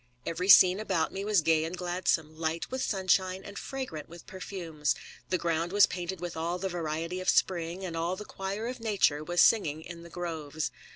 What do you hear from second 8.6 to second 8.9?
of